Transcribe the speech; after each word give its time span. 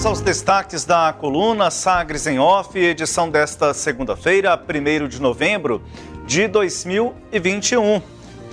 Vamos 0.00 0.18
aos 0.18 0.20
destaques 0.22 0.86
da 0.86 1.12
coluna 1.12 1.70
Sagres 1.70 2.26
em 2.26 2.38
Off, 2.38 2.78
edição 2.78 3.28
desta 3.28 3.74
segunda-feira, 3.74 4.58
1 4.58 5.06
de 5.06 5.20
novembro 5.20 5.82
de 6.24 6.48
2021. 6.48 8.00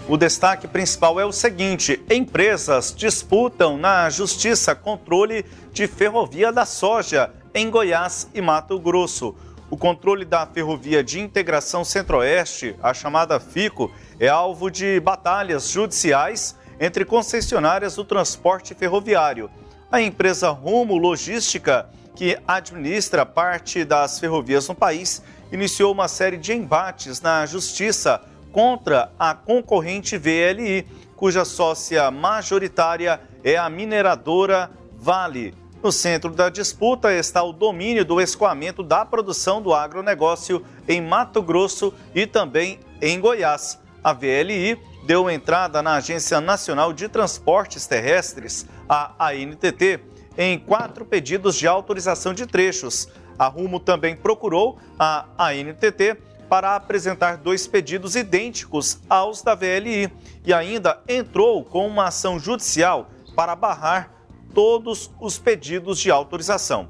O 0.09 0.17
destaque 0.17 0.67
principal 0.67 1.17
é 1.21 1.23
o 1.23 1.31
seguinte: 1.31 2.03
empresas 2.11 2.93
disputam 2.93 3.77
na 3.77 4.09
Justiça 4.09 4.75
controle 4.75 5.45
de 5.71 5.87
ferrovia 5.87 6.51
da 6.51 6.65
soja 6.65 7.31
em 7.53 7.69
Goiás 7.69 8.27
e 8.33 8.41
Mato 8.41 8.77
Grosso. 8.77 9.33
O 9.69 9.77
controle 9.77 10.25
da 10.25 10.45
Ferrovia 10.45 11.01
de 11.01 11.21
Integração 11.21 11.85
Centro-Oeste, 11.85 12.75
a 12.83 12.93
chamada 12.93 13.39
FICO, 13.39 13.89
é 14.19 14.27
alvo 14.27 14.69
de 14.69 14.99
batalhas 14.99 15.69
judiciais 15.69 16.57
entre 16.77 17.05
concessionárias 17.05 17.95
do 17.95 18.03
transporte 18.03 18.75
ferroviário. 18.75 19.49
A 19.89 20.01
empresa 20.01 20.49
Rumo 20.49 20.97
Logística, 20.97 21.89
que 22.13 22.37
administra 22.45 23.25
parte 23.25 23.85
das 23.85 24.19
ferrovias 24.19 24.67
no 24.67 24.75
país, 24.75 25.23
iniciou 25.49 25.93
uma 25.93 26.09
série 26.09 26.35
de 26.35 26.51
embates 26.51 27.21
na 27.21 27.45
justiça 27.45 28.21
contra 28.51 29.09
a 29.17 29.33
concorrente 29.33 30.17
VLI, 30.17 30.85
cuja 31.15 31.45
sócia 31.45 32.11
majoritária 32.11 33.21
é 33.41 33.55
a 33.55 33.69
mineradora 33.69 34.69
Vale. 34.97 35.53
No 35.81 35.89
centro 35.89 36.31
da 36.31 36.49
disputa 36.49 37.13
está 37.13 37.41
o 37.41 37.53
domínio 37.53 38.03
do 38.03 38.19
escoamento 38.19 38.83
da 38.83 39.05
produção 39.05 39.61
do 39.61 39.73
agronegócio 39.73 40.65
em 40.85 40.99
Mato 40.99 41.41
Grosso 41.41 41.93
e 42.13 42.27
também 42.27 42.81
em 43.01 43.21
Goiás. 43.21 43.79
A 44.03 44.11
VLI 44.11 44.77
deu 45.07 45.29
entrada 45.29 45.81
na 45.81 45.95
Agência 45.95 46.41
Nacional 46.41 46.91
de 46.91 47.07
Transportes 47.07 47.87
Terrestres, 47.87 48.65
a 48.89 49.29
ANTT, 49.29 50.01
em 50.37 50.59
quatro 50.59 51.05
pedidos 51.05 51.55
de 51.55 51.65
autorização 51.65 52.33
de 52.33 52.45
trechos. 52.45 53.07
A 53.39 53.47
Rumo 53.47 53.79
também 53.79 54.17
procurou 54.17 54.77
a 54.99 55.25
ANTT 55.39 56.17
para 56.49 56.75
apresentar 56.75 57.37
dois 57.37 57.65
pedidos 57.65 58.17
idênticos 58.17 58.99
aos 59.09 59.41
da 59.41 59.55
VLI 59.55 60.11
e 60.45 60.53
ainda 60.53 61.01
entrou 61.07 61.63
com 61.63 61.87
uma 61.87 62.07
ação 62.07 62.37
judicial 62.37 63.09
para 63.33 63.55
barrar 63.55 64.11
todos 64.53 65.09
os 65.21 65.39
pedidos 65.39 65.99
de 65.99 66.11
autorização. 66.11 66.89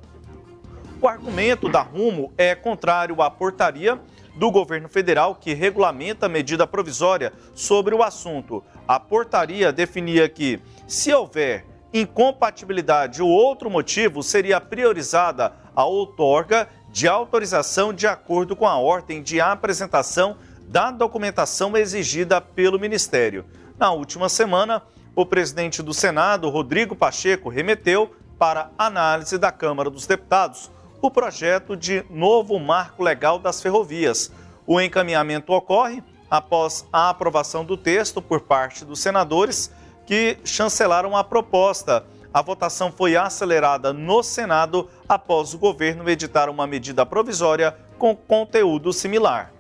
O 0.99 1.07
argumento 1.07 1.69
da 1.69 1.83
Rumo 1.83 2.33
é 2.35 2.55
contrário 2.55 3.21
à 3.21 3.29
portaria 3.29 4.01
do 4.37 4.51
governo 4.51 4.87
federal 4.87 5.35
que 5.35 5.53
regulamenta 5.53 6.27
a 6.27 6.29
medida 6.29 6.67
provisória 6.67 7.33
sobre 7.53 7.95
o 7.95 8.03
assunto. 8.03 8.63
A 8.87 8.99
portaria 8.99 9.71
definia 9.71 10.29
que, 10.29 10.59
se 10.87 11.13
houver 11.13 11.65
incompatibilidade 11.91 13.21
ou 13.21 13.29
outro 13.29 13.69
motivo, 13.69 14.21
seria 14.21 14.61
priorizada 14.61 15.53
a 15.75 15.85
outorga 15.85 16.69
de 16.89 17.07
autorização 17.07 17.91
de 17.91 18.05
acordo 18.05 18.55
com 18.55 18.67
a 18.67 18.77
ordem 18.77 19.23
de 19.23 19.41
apresentação 19.41 20.37
da 20.67 20.91
documentação 20.91 21.75
exigida 21.75 22.39
pelo 22.39 22.79
Ministério. 22.79 23.45
Na 23.77 23.91
última 23.91 24.29
semana, 24.29 24.83
o 25.15 25.25
presidente 25.25 25.81
do 25.81 25.93
Senado, 25.93 26.49
Rodrigo 26.49 26.95
Pacheco, 26.95 27.49
remeteu 27.49 28.15
para 28.37 28.69
análise 28.77 29.37
da 29.37 29.51
Câmara 29.51 29.89
dos 29.89 30.05
Deputados 30.05 30.69
o 31.01 31.11
projeto 31.11 31.75
de 31.75 32.03
novo 32.09 32.59
marco 32.59 33.03
legal 33.03 33.39
das 33.39 33.61
ferrovias. 33.61 34.31
O 34.65 34.81
encaminhamento 34.81 35.53
ocorre 35.53 36.03
após 36.29 36.85
a 36.91 37.09
aprovação 37.09 37.63
do 37.63 37.77
texto 37.77 38.21
por 38.21 38.41
parte 38.41 38.83
dos 38.83 38.99
senadores 38.99 39.71
que 40.05 40.37
chancelaram 40.43 41.15
a 41.15 41.23
proposta. 41.23 42.05
A 42.33 42.41
votação 42.41 42.91
foi 42.91 43.15
acelerada 43.15 43.93
no 43.93 44.21
Senado 44.21 44.89
após 45.07 45.53
o 45.53 45.57
governo 45.57 46.09
editar 46.09 46.49
uma 46.49 46.67
medida 46.67 47.05
provisória 47.05 47.75
com 47.97 48.15
conteúdo 48.15 48.91
similar. 48.91 49.51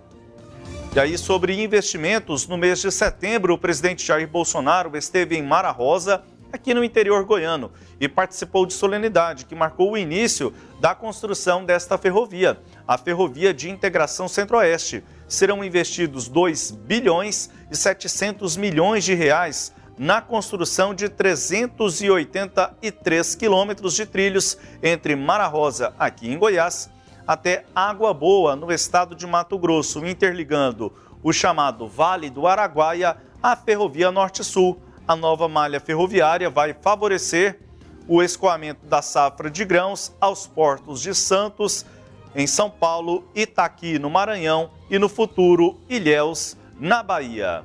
E 0.95 0.99
aí, 0.99 1.17
sobre 1.17 1.61
investimentos, 1.61 2.47
no 2.47 2.57
mês 2.57 2.81
de 2.81 2.91
setembro, 2.91 3.53
o 3.53 3.57
presidente 3.57 4.05
Jair 4.05 4.27
Bolsonaro 4.27 4.97
esteve 4.97 5.37
em 5.37 5.43
Mara 5.43 5.69
Rosa, 5.69 6.23
aqui 6.51 6.73
no 6.73 6.83
interior 6.83 7.23
goiano, 7.25 7.71
e 7.99 8.07
participou 8.07 8.65
de 8.65 8.73
solenidade 8.73 9.45
que 9.45 9.55
marcou 9.55 9.91
o 9.91 9.97
início 9.97 10.53
da 10.79 10.95
construção 10.95 11.65
desta 11.65 11.97
ferrovia, 11.97 12.59
a 12.87 12.97
Ferrovia 12.97 13.53
de 13.53 13.69
Integração 13.69 14.27
Centro-Oeste. 14.27 15.03
Serão 15.27 15.63
investidos 15.63 16.27
2 16.27 16.71
bilhões 16.71 17.51
e 17.69 17.75
700 17.75 18.57
milhões 18.57 19.03
de 19.03 19.13
reais 19.13 19.71
na 19.97 20.21
construção 20.21 20.93
de 20.93 21.09
383 21.09 23.35
quilômetros 23.35 23.95
de 23.95 24.05
trilhos 24.05 24.57
entre 24.81 25.13
Mara 25.15 25.47
Rosa, 25.47 25.93
aqui 25.97 26.31
em 26.31 26.37
Goiás, 26.37 26.89
até 27.25 27.65
Água 27.75 28.13
Boa, 28.13 28.55
no 28.55 28.71
estado 28.71 29.15
de 29.15 29.25
Mato 29.25 29.57
Grosso, 29.57 30.05
interligando 30.05 30.93
o 31.23 31.33
chamado 31.33 31.87
Vale 31.87 32.29
do 32.29 32.45
Araguaia 32.47 33.17
à 33.41 33.55
Ferrovia 33.55 34.11
Norte-Sul. 34.11 34.79
A 35.07 35.15
nova 35.15 35.47
malha 35.47 35.79
ferroviária 35.79 36.49
vai 36.49 36.73
favorecer 36.73 37.61
o 38.09 38.21
escoamento 38.21 38.85
da 38.85 39.01
safra 39.01 39.49
de 39.49 39.63
grãos 39.63 40.13
aos 40.19 40.45
portos 40.45 41.01
de 41.01 41.15
Santos, 41.15 41.85
em 42.35 42.45
São 42.45 42.69
Paulo, 42.69 43.23
Itaqui, 43.33 43.97
no 43.97 44.09
Maranhão 44.09 44.69
e 44.89 44.99
no 44.99 45.07
futuro 45.07 45.79
Ilhéus, 45.87 46.57
na 46.77 47.01
Bahia. 47.01 47.63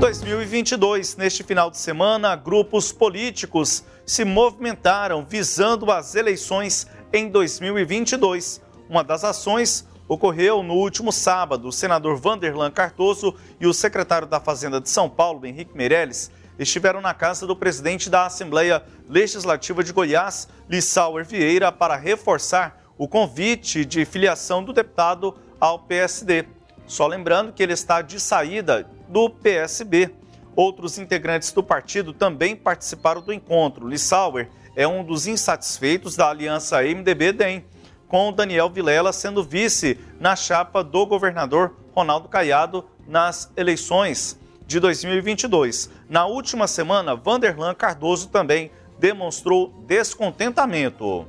2022, 0.00 1.16
neste 1.16 1.44
final 1.44 1.70
de 1.70 1.78
semana, 1.78 2.34
grupos 2.34 2.90
políticos 2.90 3.84
se 4.04 4.24
movimentaram 4.24 5.24
visando 5.24 5.88
as 5.92 6.16
eleições 6.16 6.88
em 7.12 7.28
2022. 7.28 8.60
Uma 8.88 9.04
das 9.04 9.22
ações 9.22 9.86
ocorreu 10.08 10.62
no 10.62 10.74
último 10.74 11.12
sábado. 11.12 11.68
O 11.68 11.72
senador 11.72 12.16
Vanderlan 12.16 12.70
Cardoso 12.70 13.34
e 13.60 13.66
o 13.66 13.74
secretário 13.74 14.26
da 14.26 14.40
Fazenda 14.40 14.80
de 14.80 14.88
São 14.88 15.08
Paulo, 15.08 15.46
Henrique 15.46 15.76
Meirelles, 15.76 16.30
estiveram 16.58 17.00
na 17.00 17.14
casa 17.14 17.46
do 17.46 17.56
presidente 17.56 18.08
da 18.08 18.26
Assembleia 18.26 18.82
Legislativa 19.08 19.82
de 19.82 19.92
Goiás, 19.92 20.48
Lissauer 20.68 21.24
Vieira, 21.24 21.72
para 21.72 21.96
reforçar 21.96 22.82
o 22.96 23.08
convite 23.08 23.84
de 23.84 24.04
filiação 24.04 24.62
do 24.62 24.72
deputado 24.72 25.34
ao 25.58 25.80
PSD. 25.80 26.46
Só 26.86 27.06
lembrando 27.06 27.52
que 27.52 27.62
ele 27.62 27.72
está 27.72 28.02
de 28.02 28.20
saída 28.20 28.88
do 29.08 29.28
PSB. 29.28 30.10
Outros 30.54 30.98
integrantes 30.98 31.50
do 31.50 31.62
partido 31.62 32.12
também 32.12 32.54
participaram 32.54 33.20
do 33.20 33.32
encontro. 33.32 33.88
Lissauer 33.88 34.48
é 34.76 34.86
um 34.86 35.02
dos 35.02 35.26
insatisfeitos 35.26 36.14
da 36.14 36.30
aliança 36.30 36.82
MDB-DEM, 36.82 37.64
com 38.14 38.32
Daniel 38.32 38.70
Vilela 38.70 39.12
sendo 39.12 39.42
vice 39.42 39.98
na 40.20 40.36
chapa 40.36 40.84
do 40.84 41.04
governador 41.04 41.74
Ronaldo 41.92 42.28
Caiado 42.28 42.84
nas 43.08 43.50
eleições 43.56 44.38
de 44.64 44.78
2022. 44.78 45.90
Na 46.08 46.24
última 46.24 46.68
semana, 46.68 47.16
Vanderlan 47.16 47.74
Cardoso 47.74 48.28
também 48.28 48.70
demonstrou 49.00 49.74
descontentamento. 49.88 51.26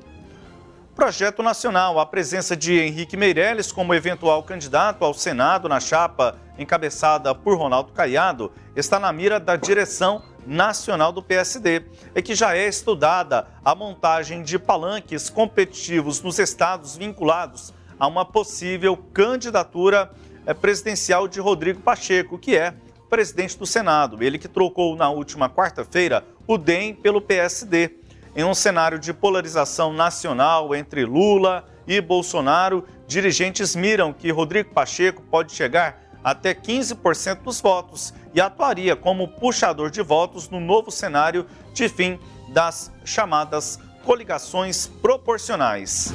Projeto 0.95 1.41
Nacional, 1.41 1.99
a 1.99 2.05
presença 2.05 2.55
de 2.55 2.79
Henrique 2.79 3.17
Meirelles 3.17 3.71
como 3.71 3.91
eventual 3.91 4.43
candidato 4.43 5.03
ao 5.03 5.15
Senado 5.15 5.67
na 5.67 5.79
chapa 5.79 6.37
encabeçada 6.55 7.33
por 7.33 7.57
Ronaldo 7.57 7.93
Caiado, 7.93 8.51
está 8.75 8.99
na 8.99 9.11
mira 9.11 9.39
da 9.39 9.55
direção 9.55 10.21
nacional 10.45 11.11
do 11.11 11.21
PSD. 11.21 11.83
É 12.13 12.21
que 12.21 12.35
já 12.35 12.55
é 12.55 12.67
estudada 12.67 13.47
a 13.63 13.73
montagem 13.73 14.43
de 14.43 14.59
palanques 14.59 15.29
competitivos 15.29 16.21
nos 16.21 16.39
estados 16.39 16.95
vinculados 16.95 17.73
a 17.99 18.07
uma 18.07 18.25
possível 18.25 18.97
candidatura 19.13 20.11
eh, 20.45 20.53
presidencial 20.53 21.27
de 21.27 21.39
Rodrigo 21.39 21.81
Pacheco, 21.81 22.37
que 22.37 22.55
é 22.57 22.73
presidente 23.09 23.57
do 23.57 23.65
Senado. 23.65 24.21
Ele 24.23 24.37
que 24.37 24.47
trocou 24.47 24.95
na 24.95 25.09
última 25.09 25.49
quarta-feira 25.49 26.25
o 26.45 26.57
DEM 26.57 26.93
pelo 26.93 27.21
PSD. 27.21 27.91
Em 28.35 28.43
um 28.43 28.53
cenário 28.53 28.99
de 28.99 29.13
polarização 29.13 29.93
nacional 29.93 30.75
entre 30.75 31.05
Lula 31.05 31.65
e 31.87 32.01
Bolsonaro, 32.01 32.83
dirigentes 33.07 33.75
miram 33.75 34.11
que 34.11 34.31
Rodrigo 34.31 34.73
Pacheco 34.73 35.21
pode 35.21 35.53
chegar 35.53 36.04
até 36.25 36.55
15% 36.55 37.43
dos 37.43 37.61
votos 37.61 38.11
e 38.33 38.41
atuaria 38.41 38.95
como 38.95 39.27
puxador 39.27 39.91
de 39.91 40.01
votos 40.01 40.49
no 40.49 40.59
novo 40.59 40.89
cenário 40.89 41.45
de 41.71 41.87
fim 41.87 42.19
das 42.49 42.91
chamadas 43.05 43.79
coligações 44.03 44.87
proporcionais. 44.87 46.11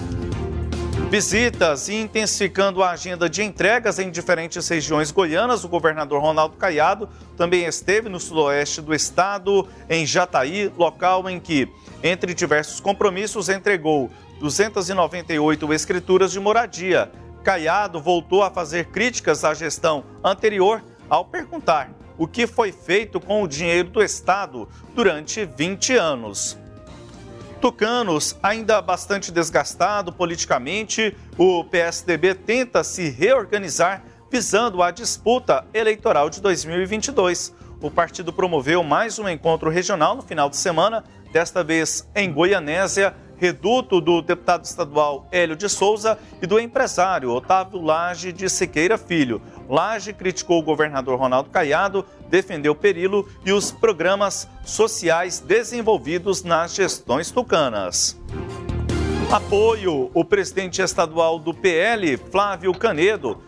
Visitas 1.08 1.88
e 1.88 1.94
intensificando 1.94 2.82
a 2.82 2.90
agenda 2.90 3.28
de 3.28 3.44
entregas 3.44 4.00
em 4.00 4.10
diferentes 4.10 4.66
regiões 4.68 5.12
goianas, 5.12 5.62
o 5.62 5.68
governador 5.68 6.20
Ronaldo 6.20 6.56
Caiado 6.56 7.08
também 7.36 7.64
esteve 7.64 8.08
no 8.08 8.18
sudoeste 8.18 8.80
do 8.80 8.92
estado, 8.92 9.68
em 9.88 10.04
Jataí, 10.04 10.72
local 10.76 11.30
em 11.30 11.38
que, 11.38 11.68
entre 12.02 12.34
diversos 12.34 12.80
compromissos, 12.80 13.48
entregou 13.48 14.10
298 14.40 15.72
escrituras 15.72 16.32
de 16.32 16.40
moradia. 16.40 17.10
Caiado 17.42 18.00
voltou 18.00 18.42
a 18.42 18.50
fazer 18.50 18.86
críticas 18.86 19.44
à 19.44 19.54
gestão 19.54 20.04
anterior 20.22 20.82
ao 21.08 21.24
perguntar 21.24 21.90
o 22.18 22.26
que 22.26 22.46
foi 22.46 22.70
feito 22.70 23.18
com 23.18 23.42
o 23.42 23.48
dinheiro 23.48 23.88
do 23.88 24.02
Estado 24.02 24.68
durante 24.94 25.44
20 25.44 25.96
anos. 25.96 26.58
Tucanos, 27.60 28.36
ainda 28.42 28.80
bastante 28.80 29.32
desgastado 29.32 30.12
politicamente, 30.12 31.16
o 31.36 31.64
PSDB 31.64 32.34
tenta 32.34 32.84
se 32.84 33.08
reorganizar 33.08 34.02
visando 34.30 34.82
a 34.82 34.90
disputa 34.90 35.66
eleitoral 35.74 36.30
de 36.30 36.40
2022. 36.40 37.54
O 37.80 37.90
partido 37.90 38.32
promoveu 38.32 38.82
mais 38.82 39.18
um 39.18 39.28
encontro 39.28 39.70
regional 39.70 40.14
no 40.14 40.22
final 40.22 40.48
de 40.48 40.56
semana, 40.56 41.02
desta 41.32 41.64
vez 41.64 42.08
em 42.14 42.30
Goianésia, 42.32 43.14
reduto 43.40 44.02
do 44.02 44.20
deputado 44.20 44.66
estadual 44.66 45.26
Hélio 45.32 45.56
de 45.56 45.66
Souza 45.66 46.18
e 46.42 46.46
do 46.46 46.60
empresário 46.60 47.30
Otávio 47.30 47.80
Lage 47.80 48.32
de 48.32 48.50
Siqueira 48.50 48.98
Filho. 48.98 49.40
Lage 49.66 50.12
criticou 50.12 50.58
o 50.58 50.62
governador 50.62 51.18
Ronaldo 51.18 51.48
Caiado, 51.48 52.04
defendeu 52.28 52.74
Perilo 52.74 53.26
e 53.44 53.50
os 53.50 53.72
programas 53.72 54.46
sociais 54.62 55.40
desenvolvidos 55.40 56.42
nas 56.42 56.74
gestões 56.74 57.30
tucanas. 57.30 58.20
Apoio: 59.32 60.10
o 60.12 60.22
presidente 60.22 60.82
estadual 60.82 61.38
do 61.38 61.54
PL, 61.54 62.18
Flávio 62.18 62.74
Canedo, 62.74 63.42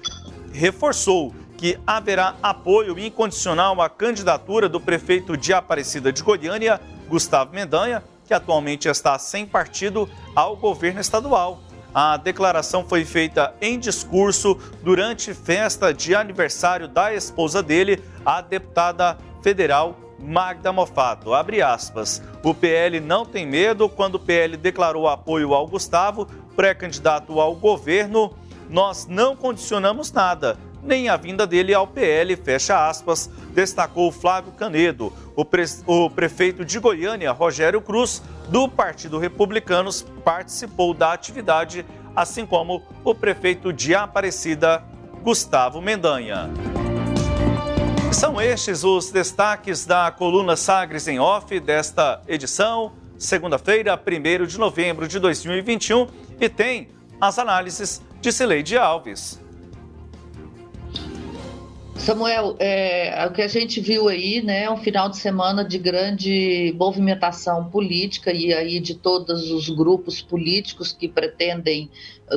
reforçou 0.54 1.34
que 1.58 1.78
haverá 1.86 2.34
apoio 2.42 2.98
incondicional 2.98 3.80
à 3.82 3.90
candidatura 3.90 4.68
do 4.68 4.80
prefeito 4.80 5.36
de 5.36 5.52
Aparecida 5.52 6.10
de 6.10 6.22
Goiânia, 6.22 6.80
Gustavo 7.08 7.54
Mendanha, 7.54 8.02
que 8.32 8.36
atualmente 8.36 8.88
está 8.88 9.18
sem 9.18 9.44
partido, 9.44 10.08
ao 10.34 10.56
governo 10.56 11.00
estadual. 11.00 11.60
A 11.94 12.16
declaração 12.16 12.82
foi 12.82 13.04
feita 13.04 13.54
em 13.60 13.78
discurso 13.78 14.58
durante 14.82 15.34
festa 15.34 15.92
de 15.92 16.14
aniversário 16.14 16.88
da 16.88 17.12
esposa 17.12 17.62
dele, 17.62 18.02
a 18.24 18.40
deputada 18.40 19.18
federal 19.42 19.98
Magda 20.18 20.72
Mofato. 20.72 21.34
Abre 21.34 21.60
aspas. 21.60 22.22
O 22.42 22.54
PL 22.54 23.00
não 23.00 23.26
tem 23.26 23.44
medo. 23.44 23.86
Quando 23.86 24.14
o 24.14 24.20
PL 24.20 24.56
declarou 24.56 25.06
apoio 25.06 25.52
ao 25.52 25.66
Gustavo, 25.66 26.26
pré-candidato 26.56 27.38
ao 27.38 27.54
governo, 27.54 28.32
nós 28.70 29.06
não 29.06 29.36
condicionamos 29.36 30.10
nada 30.10 30.56
nem 30.82 31.08
a 31.08 31.16
vinda 31.16 31.46
dele 31.46 31.72
ao 31.72 31.86
PL, 31.86 32.34
fecha 32.36 32.88
aspas, 32.88 33.30
destacou 33.50 34.10
Flávio 34.10 34.52
Canedo. 34.52 35.12
O, 35.36 35.44
pre 35.44 35.64
o 35.86 36.10
prefeito 36.10 36.64
de 36.64 36.78
Goiânia, 36.78 37.30
Rogério 37.30 37.80
Cruz, 37.80 38.22
do 38.48 38.68
Partido 38.68 39.18
Republicanos, 39.18 40.02
participou 40.24 40.92
da 40.92 41.12
atividade, 41.12 41.86
assim 42.14 42.44
como 42.44 42.82
o 43.04 43.14
prefeito 43.14 43.72
de 43.72 43.94
Aparecida, 43.94 44.82
Gustavo 45.22 45.80
Mendanha. 45.80 46.50
São 48.12 48.40
estes 48.40 48.84
os 48.84 49.10
destaques 49.10 49.86
da 49.86 50.10
coluna 50.10 50.54
Sagres 50.54 51.08
em 51.08 51.18
Off 51.18 51.58
desta 51.60 52.20
edição, 52.28 52.92
segunda-feira, 53.16 53.98
1 53.98 54.46
de 54.46 54.58
novembro 54.58 55.08
de 55.08 55.18
2021, 55.18 56.08
e 56.38 56.48
tem 56.48 56.88
as 57.20 57.38
análises 57.38 58.02
de 58.20 58.30
Cileide 58.30 58.76
Alves. 58.76 59.41
Samuel, 62.02 62.56
é, 62.58 63.24
o 63.26 63.32
que 63.32 63.42
a 63.42 63.46
gente 63.46 63.80
viu 63.80 64.08
aí, 64.08 64.42
né, 64.42 64.64
é 64.64 64.70
um 64.70 64.76
final 64.76 65.08
de 65.08 65.16
semana 65.16 65.64
de 65.64 65.78
grande 65.78 66.74
movimentação 66.76 67.70
política 67.70 68.32
e 68.32 68.52
aí 68.52 68.80
de 68.80 68.96
todos 68.96 69.52
os 69.52 69.68
grupos 69.68 70.20
políticos 70.20 70.92
que 70.92 71.06
pretendem 71.06 71.88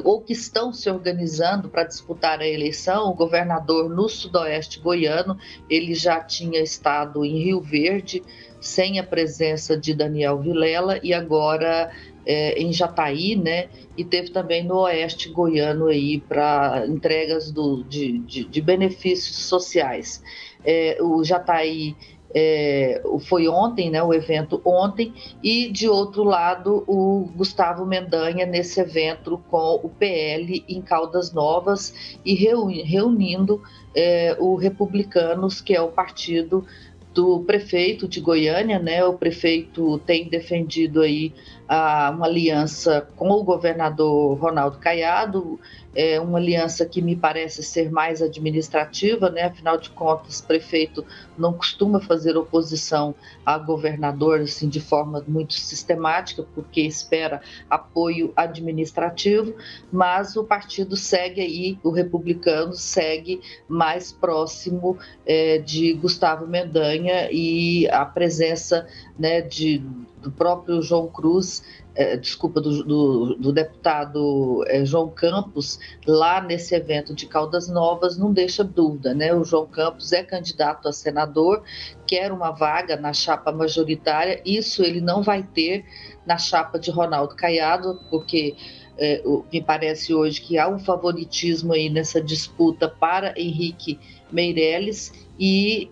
ou 0.03 0.21
que 0.21 0.33
estão 0.33 0.71
se 0.71 0.87
organizando 0.87 1.67
para 1.67 1.83
disputar 1.83 2.41
a 2.41 2.47
eleição. 2.47 3.09
O 3.09 3.15
governador 3.15 3.89
no 3.89 4.07
sudoeste 4.07 4.79
goiano, 4.79 5.35
ele 5.67 5.95
já 5.95 6.19
tinha 6.21 6.61
estado 6.61 7.25
em 7.25 7.45
Rio 7.45 7.59
Verde 7.59 8.21
sem 8.61 8.99
a 8.99 9.03
presença 9.03 9.75
de 9.75 9.95
Daniel 9.95 10.37
Vilela 10.37 10.99
e 11.01 11.11
agora 11.11 11.91
é, 12.25 12.59
em 12.61 12.73
Jataí, 12.73 13.35
né? 13.35 13.67
E 13.97 14.03
teve 14.03 14.29
também 14.29 14.63
no 14.63 14.79
Oeste 14.79 15.29
Goiano 15.29 15.87
aí 15.87 16.19
para 16.19 16.85
entregas 16.87 17.51
do, 17.51 17.83
de, 17.83 18.19
de, 18.19 18.45
de, 18.45 18.61
benefícios 18.61 19.45
sociais. 19.45 20.23
É, 20.63 20.97
o 21.01 21.23
Jataí 21.23 21.95
é, 22.33 23.01
foi 23.29 23.47
ontem, 23.47 23.89
né, 23.89 24.03
o 24.03 24.13
evento 24.13 24.61
ontem, 24.65 25.13
e 25.41 25.71
de 25.71 25.87
outro 25.87 26.23
lado 26.23 26.83
o 26.85 27.29
Gustavo 27.33 27.85
Mendanha 27.85 28.45
nesse 28.45 28.81
evento 28.81 29.41
com 29.49 29.79
o 29.81 29.87
PL 29.87 30.65
em 30.67 30.81
Caldas 30.81 31.31
Novas 31.31 32.17
e 32.25 32.33
reunindo 32.35 33.63
é, 33.95 34.35
o 34.37 34.55
Republicanos, 34.55 35.61
que 35.61 35.73
é 35.73 35.81
o 35.81 35.87
partido 35.87 36.65
do 37.13 37.39
prefeito 37.39 38.09
de 38.09 38.19
Goiânia, 38.19 38.77
né? 38.77 39.05
O 39.05 39.13
prefeito 39.13 39.97
tem 39.99 40.27
defendido 40.27 41.01
aí 41.01 41.33
a, 41.67 42.11
uma 42.15 42.25
aliança 42.25 43.07
com 43.15 43.29
o 43.29 43.43
governador 43.43 44.37
Ronaldo 44.37 44.77
Caiado, 44.77 45.59
é 45.95 46.19
uma 46.19 46.37
aliança 46.37 46.85
que 46.85 47.01
me 47.01 47.15
parece 47.15 47.63
ser 47.63 47.89
mais 47.89 48.21
administrativa, 48.21 49.29
né? 49.29 49.43
Afinal 49.43 49.77
de 49.77 49.89
contas, 49.89 50.41
prefeito 50.41 51.05
não 51.37 51.53
costuma 51.53 52.01
fazer 52.01 52.35
oposição 52.35 53.15
a 53.45 53.57
governador 53.57 54.41
assim 54.41 54.67
de 54.67 54.81
forma 54.81 55.23
muito 55.25 55.53
sistemática, 55.53 56.45
porque 56.53 56.81
espera 56.81 57.41
apoio 57.69 58.33
administrativo, 58.35 59.55
mas 59.89 60.35
o 60.35 60.43
partido 60.43 60.97
segue 60.97 61.39
aí, 61.39 61.79
o 61.81 61.91
republicano 61.91 62.73
segue 62.73 63.39
mais 63.67 64.11
próximo 64.11 64.97
é, 65.25 65.59
de 65.59 65.93
Gustavo 65.93 66.45
Mendanha 66.45 67.29
e 67.31 67.87
a 67.87 68.03
presença 68.05 68.85
né, 69.17 69.39
de, 69.39 69.81
do 70.25 70.31
próprio 70.31 70.81
João 70.81 71.07
Cruz 71.07 71.63
é, 71.95 72.17
desculpa, 72.17 72.59
do, 72.59 72.83
do, 72.83 73.35
do 73.35 73.53
deputado 73.53 74.63
é, 74.67 74.83
João 74.83 75.09
Campos, 75.09 75.79
lá 76.05 76.41
nesse 76.41 76.75
evento 76.75 77.15
de 77.15 77.25
Caldas 77.25 77.69
Novas, 77.69 78.17
não 78.17 78.33
deixa 78.33 78.63
dúvida, 78.63 79.13
né? 79.13 79.33
O 79.33 79.45
João 79.45 79.65
Campos 79.65 80.11
é 80.11 80.21
candidato 80.21 80.89
a 80.89 80.93
senador, 80.93 81.63
quer 82.05 82.33
uma 82.33 82.51
vaga 82.51 82.97
na 82.97 83.13
chapa 83.13 83.51
majoritária, 83.51 84.41
isso 84.45 84.83
ele 84.83 84.99
não 84.99 85.23
vai 85.23 85.41
ter 85.41 85.85
na 86.25 86.37
chapa 86.37 86.77
de 86.77 86.91
Ronaldo 86.91 87.33
Caiado, 87.35 88.01
porque 88.09 88.57
é, 88.97 89.23
me 89.51 89.61
parece 89.61 90.13
hoje 90.13 90.41
que 90.41 90.57
há 90.57 90.67
um 90.67 90.79
favoritismo 90.79 91.71
aí 91.71 91.89
nessa 91.89 92.21
disputa 92.21 92.89
para 92.89 93.33
Henrique 93.39 93.99
Meirelles 94.31 95.13
e 95.39 95.89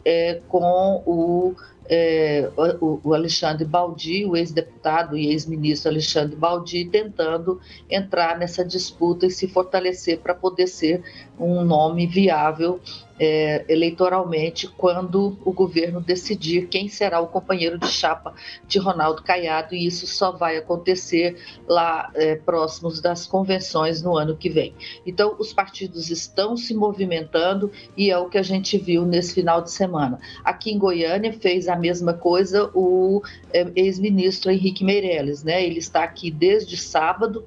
com 0.47 1.03
o 1.05 1.55
é, 1.89 2.49
o, 2.79 2.99
o, 3.03 3.13
Alexandre 3.13 3.65
Baldi, 3.65 4.25
o 4.25 4.35
ex-deputado 4.35 5.17
e 5.17 5.27
ex-ministro 5.27 5.89
Alexandre 5.91 6.35
Baldi, 6.35 6.85
tentando 6.85 7.59
entrar 7.89 8.37
nessa 8.37 8.63
disputa 8.63 9.25
e 9.25 9.31
se 9.31 9.47
fortalecer 9.47 10.19
para 10.19 10.33
poder 10.33 10.67
ser 10.67 11.03
um 11.39 11.63
nome 11.63 12.07
viável 12.07 12.79
é, 13.23 13.63
eleitoralmente 13.69 14.67
quando 14.67 15.37
o 15.45 15.53
governo 15.53 16.01
decidir 16.01 16.67
quem 16.67 16.89
será 16.89 17.21
o 17.21 17.27
companheiro 17.27 17.79
de 17.79 17.87
chapa 17.87 18.35
de 18.67 18.77
Ronaldo 18.77 19.23
Caiado, 19.23 19.73
e 19.73 19.87
isso 19.87 20.05
só 20.05 20.33
vai 20.33 20.57
acontecer 20.57 21.37
lá 21.65 22.11
é, 22.15 22.35
próximos 22.35 22.99
das 22.99 23.25
convenções 23.25 24.01
no 24.01 24.17
ano 24.17 24.35
que 24.35 24.49
vem. 24.49 24.75
Então, 25.05 25.37
os 25.39 25.53
partidos 25.53 26.09
estão 26.09 26.57
se 26.57 26.73
movimentando 26.73 27.71
e 27.95 28.11
é 28.11 28.17
o 28.17 28.27
que 28.27 28.37
a 28.37 28.43
gente 28.43 28.77
viu 28.77 29.05
nesse 29.05 29.33
final 29.33 29.61
de 29.61 29.71
semana. 29.71 30.19
Aqui 30.43 30.73
em 30.73 30.77
Goiânia 30.77 31.31
fez 31.31 31.69
a 31.69 31.77
mesma 31.77 32.13
coisa 32.13 32.69
o 32.73 33.21
é, 33.53 33.65
ex-ministro 33.73 34.51
Henrique 34.51 34.83
Meirelles, 34.83 35.45
né? 35.45 35.63
Ele 35.63 35.79
está 35.79 36.03
aqui 36.03 36.29
desde 36.29 36.75
sábado, 36.75 37.45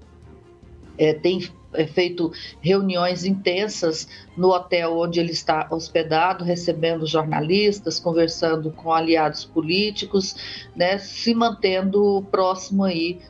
é, 0.97 1.12
tem 1.12 1.50
feito 1.85 2.33
reuniões 2.61 3.25
intensas 3.25 4.09
no 4.37 4.49
hotel 4.49 4.97
onde 4.97 5.18
ele 5.18 5.33
está 5.33 5.66
hospedado, 5.71 6.45
recebendo 6.45 7.06
jornalistas, 7.06 7.99
conversando 7.99 8.71
com 8.71 8.92
aliados 8.92 9.45
políticos, 9.45 10.37
né, 10.75 10.99
se 10.99 11.35
mantendo 11.35 12.25
próximo 12.30 12.85
aí 12.85 13.21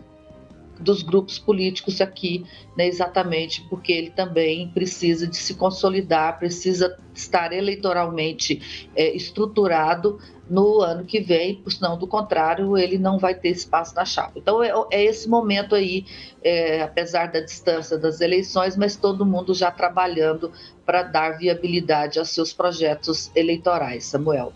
dos 0.81 1.03
grupos 1.03 1.39
políticos 1.39 2.01
aqui, 2.01 2.45
né, 2.77 2.87
exatamente 2.87 3.63
porque 3.69 3.93
ele 3.93 4.11
também 4.11 4.69
precisa 4.69 5.27
de 5.27 5.37
se 5.37 5.55
consolidar, 5.55 6.39
precisa 6.39 6.99
estar 7.15 7.53
eleitoralmente 7.53 8.89
é, 8.95 9.15
estruturado 9.15 10.19
no 10.49 10.81
ano 10.81 11.05
que 11.05 11.21
vem, 11.21 11.63
senão 11.69 11.99
do 11.99 12.07
contrário 12.07 12.77
ele 12.79 12.99
não 12.99 13.19
vai 13.19 13.35
ter 13.35 13.49
espaço 13.49 13.95
na 13.95 14.05
chapa. 14.05 14.33
Então 14.37 14.63
é, 14.63 14.73
é 14.91 15.05
esse 15.05 15.29
momento 15.29 15.75
aí, 15.75 16.05
é, 16.43 16.83
apesar 16.83 17.33
da 17.33 17.41
distância 17.41 17.99
das 17.99 18.21
eleições, 18.21 18.77
mas 18.77 18.97
todo 18.97 19.27
mundo 19.27 19.55
já 19.55 19.71
trabalhando 19.71 20.53
para 20.85 21.03
dar 21.03 21.39
viabilidade 21.39 22.19
aos 22.19 22.31
seus 22.31 22.53
projetos 22.53 23.31
eleitorais. 23.35 24.05
Samuel. 24.05 24.53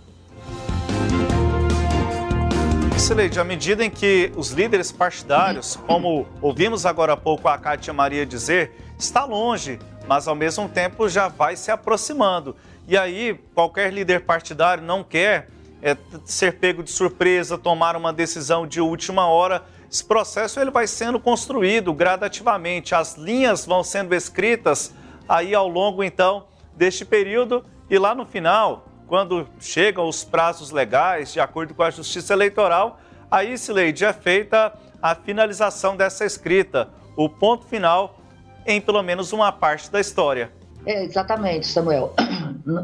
Sileide, 3.01 3.41
à 3.41 3.45
medida 3.45 3.83
em 3.83 3.91
que 3.91 4.31
os 4.37 4.51
líderes 4.51 4.93
partidários, 4.93 5.75
como 5.87 6.27
ouvimos 6.43 6.85
agora 6.85 7.15
há 7.15 7.17
pouco 7.17 7.49
a 7.49 7.57
Cátia 7.57 7.95
Maria 7.95 8.27
dizer, 8.27 8.73
está 8.99 9.25
longe, 9.25 9.79
mas 10.07 10.29
ao 10.29 10.35
mesmo 10.35 10.69
tempo 10.69 11.09
já 11.09 11.27
vai 11.27 11.57
se 11.57 11.71
aproximando. 11.71 12.55
E 12.87 12.99
aí, 12.99 13.41
qualquer 13.55 13.91
líder 13.91 14.27
partidário 14.27 14.85
não 14.85 15.03
quer 15.03 15.49
é, 15.83 15.97
ser 16.27 16.59
pego 16.59 16.83
de 16.83 16.91
surpresa, 16.91 17.57
tomar 17.57 17.97
uma 17.97 18.13
decisão 18.13 18.67
de 18.67 18.83
última 18.83 19.27
hora. 19.27 19.65
Esse 19.91 20.05
processo 20.05 20.61
ele 20.61 20.71
vai 20.71 20.87
sendo 20.87 21.19
construído 21.19 21.95
gradativamente, 21.95 22.95
as 22.95 23.17
linhas 23.17 23.65
vão 23.65 23.83
sendo 23.83 24.15
escritas 24.15 24.93
aí 25.27 25.55
ao 25.55 25.69
longo 25.69 26.05
então 26.05 26.45
deste 26.77 27.07
período 27.07 27.65
e 27.89 27.99
lá 27.99 28.15
no 28.15 28.27
final, 28.27 28.90
quando 29.11 29.49
chegam 29.59 30.09
os 30.09 30.23
prazos 30.23 30.71
legais 30.71 31.33
de 31.33 31.41
acordo 31.41 31.75
com 31.75 31.83
a 31.83 31.91
Justiça 31.91 32.33
Eleitoral, 32.33 33.01
aí, 33.29 33.59
Sileide, 33.59 34.05
é 34.05 34.13
feita 34.13 34.73
a 35.03 35.17
finalização 35.17 35.97
dessa 35.97 36.25
escrita, 36.25 36.89
o 37.17 37.29
ponto 37.29 37.67
final 37.67 38.21
em 38.65 38.81
pelo 38.81 39.03
menos 39.03 39.33
uma 39.33 39.51
parte 39.51 39.91
da 39.91 39.99
história. 39.99 40.53
É, 40.87 41.03
exatamente, 41.03 41.67
Samuel. 41.67 42.15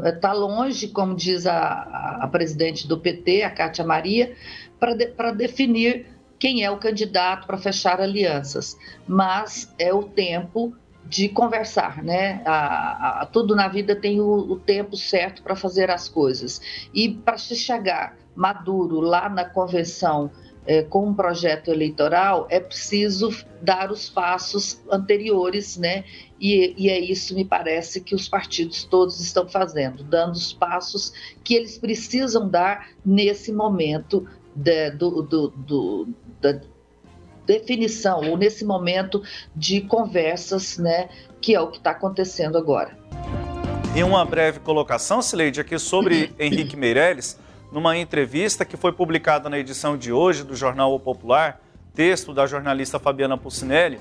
Está 0.03 0.33
longe, 0.35 0.89
como 0.89 1.15
diz 1.15 1.47
a, 1.47 2.19
a, 2.19 2.27
presidente 2.27 2.85
do 2.89 2.97
PT, 2.97 3.43
a 3.43 3.49
Cátia 3.49 3.85
Maria, 3.85 4.35
para 4.77 4.95
de, 4.95 5.07
definir 5.33 6.07
quem 6.37 6.61
é 6.61 6.69
o 6.69 6.75
candidato 6.75 7.47
para 7.47 7.57
fechar 7.57 8.01
alianças. 8.01 8.77
Mas 9.07 9.73
é 9.79 9.93
o 9.93 10.03
tempo 10.03 10.75
de 11.09 11.29
conversar, 11.29 12.03
né? 12.03 12.41
A, 12.45 13.21
a, 13.21 13.25
tudo 13.25 13.55
na 13.55 13.67
vida 13.67 13.95
tem 13.95 14.19
o, 14.19 14.25
o 14.25 14.59
tempo 14.59 14.97
certo 14.97 15.41
para 15.41 15.55
fazer 15.55 15.89
as 15.89 16.09
coisas. 16.09 16.61
E 16.93 17.09
para 17.09 17.37
se 17.37 17.55
chegar 17.55 18.17
maduro 18.35 18.99
lá 18.99 19.29
na 19.29 19.45
convenção 19.45 20.29
é, 20.65 20.83
com 20.83 21.07
um 21.07 21.13
projeto 21.13 21.71
eleitoral, 21.71 22.45
é 22.49 22.59
preciso 22.59 23.29
dar 23.61 23.89
os 23.89 24.09
passos 24.09 24.81
anteriores, 24.91 25.77
né? 25.77 26.03
E, 26.39 26.75
e, 26.77 26.89
é 26.89 26.99
isso, 26.99 27.33
me 27.33 27.45
parece, 27.45 28.01
que 28.01 28.13
os 28.13 28.27
partidos 28.27 28.83
todos 28.83 29.19
estão 29.21 29.47
fazendo, 29.47 30.03
dando 30.03 30.33
os 30.33 30.51
passos 30.51 31.13
que 31.43 31.55
eles 31.55 31.77
precisam 31.77 32.49
dar 32.49 32.89
nesse 33.05 33.51
momento 33.51 34.27
de, 34.53 34.91
do, 34.91 35.21
do, 35.21 35.47
do, 35.49 36.07
da 36.41 36.59
definição, 37.47 38.29
ou 38.29 38.37
nesse 38.37 38.65
momento 38.65 39.23
de 39.55 39.81
conversas, 39.81 40.77
né? 40.77 41.09
Que 41.41 41.55
é 41.55 41.61
o 41.61 41.71
que 41.71 41.77
está 41.77 41.91
acontecendo 41.91 42.57
agora. 42.57 42.91
E 43.95 44.03
uma 44.03 44.23
breve 44.25 44.59
colocação, 44.59 45.21
Sileide, 45.21 45.61
aqui 45.61 45.79
sobre 45.79 46.31
Henrique 46.37 46.75
Meirelles 46.75 47.39
numa 47.71 47.97
entrevista 47.97 48.63
que 48.63 48.77
foi 48.77 48.91
publicada 48.91 49.49
na 49.49 49.57
edição 49.57 49.97
de 49.97 50.11
hoje 50.11 50.43
do 50.43 50.55
Jornal 50.55 50.93
o 50.93 50.99
Popular, 50.99 51.59
texto 51.93 52.33
da 52.33 52.45
jornalista 52.45 52.99
Fabiana 52.99 53.37
Pucinelli, 53.37 53.99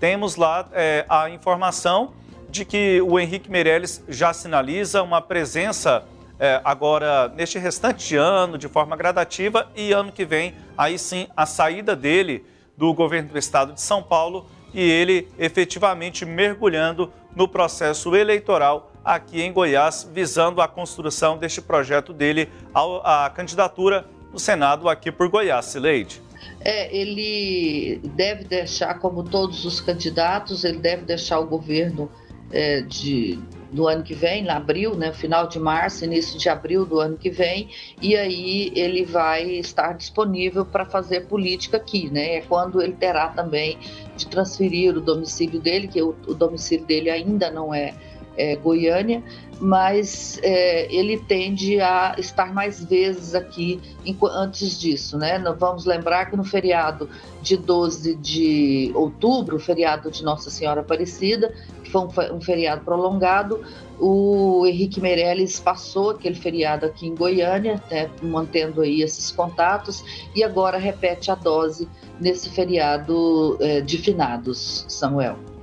temos 0.00 0.36
lá 0.36 0.68
é, 0.72 1.04
a 1.08 1.28
informação 1.30 2.12
de 2.48 2.64
que 2.64 3.00
o 3.02 3.18
Henrique 3.18 3.50
Meirelles 3.50 4.02
já 4.08 4.32
sinaliza 4.32 5.02
uma 5.02 5.20
presença 5.20 6.04
é, 6.38 6.60
agora 6.64 7.28
neste 7.28 7.58
restante 7.58 8.16
ano, 8.16 8.56
de 8.58 8.68
forma 8.68 8.96
gradativa, 8.96 9.68
e 9.76 9.92
ano 9.92 10.10
que 10.10 10.24
vem, 10.24 10.54
aí 10.76 10.98
sim, 10.98 11.28
a 11.36 11.46
saída 11.46 11.94
dele 11.94 12.44
do 12.76 12.92
governo 12.92 13.30
do 13.30 13.38
estado 13.38 13.72
de 13.72 13.80
São 13.80 14.02
Paulo 14.02 14.46
e 14.72 14.80
ele 14.80 15.28
efetivamente 15.38 16.24
mergulhando 16.24 17.12
no 17.34 17.46
processo 17.46 18.14
eleitoral 18.14 18.92
aqui 19.04 19.42
em 19.42 19.52
Goiás, 19.52 20.08
visando 20.12 20.60
a 20.60 20.68
construção 20.68 21.36
deste 21.36 21.60
projeto 21.60 22.12
dele, 22.12 22.48
a 22.74 23.30
candidatura 23.34 24.06
no 24.32 24.38
Senado 24.38 24.88
aqui 24.88 25.12
por 25.12 25.28
Goiás, 25.28 25.66
Sileide. 25.66 26.22
É, 26.60 26.94
ele 26.94 28.00
deve 28.14 28.44
deixar, 28.44 28.98
como 28.98 29.22
todos 29.22 29.64
os 29.64 29.80
candidatos, 29.80 30.64
ele 30.64 30.78
deve 30.78 31.04
deixar 31.04 31.38
o 31.38 31.46
governo 31.46 32.10
é, 32.50 32.80
de, 32.80 33.38
do 33.74 33.88
ano 33.88 34.04
que 34.04 34.14
vem, 34.14 34.44
em 34.44 34.48
abril, 34.48 34.94
né, 34.94 35.12
final 35.12 35.48
de 35.48 35.58
março, 35.58 36.04
início 36.04 36.38
de 36.38 36.48
abril 36.48 36.86
do 36.86 37.00
ano 37.00 37.16
que 37.16 37.28
vem, 37.28 37.68
e 38.00 38.16
aí 38.16 38.72
ele 38.74 39.04
vai 39.04 39.44
estar 39.44 39.92
disponível 39.94 40.64
para 40.64 40.86
fazer 40.86 41.26
política 41.26 41.76
aqui, 41.76 42.08
né? 42.08 42.36
É 42.36 42.40
quando 42.40 42.80
ele 42.80 42.92
terá 42.92 43.28
também 43.28 43.78
de 44.16 44.28
transferir 44.28 44.96
o 44.96 45.00
domicílio 45.00 45.60
dele, 45.60 45.88
que 45.88 46.00
o, 46.00 46.14
o 46.26 46.34
domicílio 46.34 46.86
dele 46.86 47.10
ainda 47.10 47.50
não 47.50 47.74
é 47.74 47.92
é, 48.36 48.56
Goiânia, 48.56 49.22
mas 49.60 50.38
é, 50.42 50.92
ele 50.94 51.18
tende 51.18 51.80
a 51.80 52.14
estar 52.18 52.52
mais 52.52 52.84
vezes 52.84 53.34
aqui 53.34 53.80
antes 54.22 54.78
disso, 54.78 55.16
né? 55.16 55.38
Vamos 55.58 55.84
lembrar 55.84 56.26
que 56.26 56.36
no 56.36 56.44
feriado 56.44 57.08
de 57.40 57.56
12 57.56 58.14
de 58.16 58.90
outubro, 58.94 59.58
feriado 59.58 60.10
de 60.10 60.24
Nossa 60.24 60.50
Senhora 60.50 60.80
Aparecida, 60.80 61.54
que 61.82 61.90
foi 61.90 62.02
um, 62.02 62.36
um 62.36 62.40
feriado 62.40 62.84
prolongado, 62.84 63.60
o 63.98 64.66
Henrique 64.66 65.00
Meirelles 65.00 65.60
passou 65.60 66.10
aquele 66.10 66.34
feriado 66.34 66.86
aqui 66.86 67.06
em 67.06 67.14
Goiânia, 67.14 67.82
né, 67.90 68.10
mantendo 68.22 68.80
aí 68.80 69.02
esses 69.02 69.30
contatos, 69.30 70.04
e 70.34 70.42
agora 70.42 70.78
repete 70.78 71.30
a 71.30 71.34
dose 71.34 71.88
nesse 72.20 72.50
feriado 72.50 73.56
é, 73.60 73.80
de 73.80 73.98
finados, 73.98 74.84
Samuel. 74.88 75.53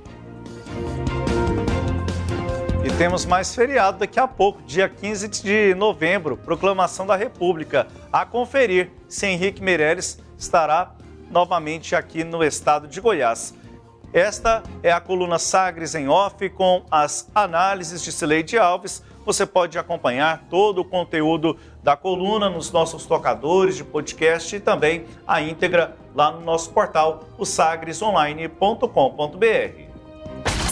Temos 3.02 3.26
mais 3.26 3.52
feriado 3.52 3.98
daqui 3.98 4.20
a 4.20 4.28
pouco, 4.28 4.62
dia 4.62 4.88
15 4.88 5.26
de 5.26 5.74
novembro, 5.74 6.36
proclamação 6.36 7.04
da 7.04 7.16
República. 7.16 7.88
A 8.12 8.24
conferir 8.24 8.92
se 9.08 9.26
Henrique 9.26 9.60
Meirelles 9.60 10.20
estará 10.38 10.94
novamente 11.28 11.96
aqui 11.96 12.22
no 12.22 12.44
estado 12.44 12.86
de 12.86 13.00
Goiás. 13.00 13.54
Esta 14.12 14.62
é 14.84 14.92
a 14.92 15.00
coluna 15.00 15.40
Sagres 15.40 15.96
em 15.96 16.08
Off 16.08 16.48
com 16.50 16.84
as 16.88 17.28
análises 17.34 18.04
de 18.04 18.12
Cileide 18.12 18.56
Alves. 18.56 19.02
Você 19.26 19.44
pode 19.44 19.76
acompanhar 19.76 20.44
todo 20.48 20.82
o 20.82 20.84
conteúdo 20.84 21.58
da 21.82 21.96
coluna 21.96 22.48
nos 22.48 22.70
nossos 22.70 23.04
tocadores 23.04 23.74
de 23.74 23.82
podcast 23.82 24.54
e 24.54 24.60
também 24.60 25.06
a 25.26 25.42
íntegra 25.42 25.96
lá 26.14 26.30
no 26.30 26.42
nosso 26.42 26.70
portal, 26.70 27.24
o 27.36 27.44
sagresonline.com.br. 27.44 29.91